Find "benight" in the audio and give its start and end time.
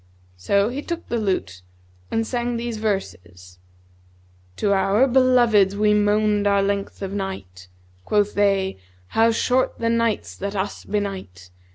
10.85-11.51